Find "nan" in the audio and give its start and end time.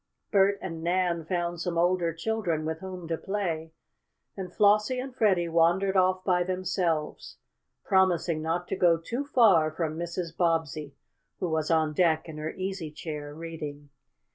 0.81-1.25